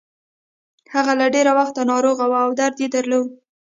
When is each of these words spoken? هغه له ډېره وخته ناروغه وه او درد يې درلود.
هغه 0.93 1.13
له 1.19 1.27
ډېره 1.35 1.51
وخته 1.59 1.81
ناروغه 1.91 2.25
وه 2.31 2.39
او 2.45 2.51
درد 2.59 2.77
يې 2.83 2.87
درلود. 2.95 3.27